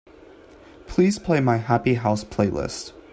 [0.87, 2.93] Please play my Happy House playlist.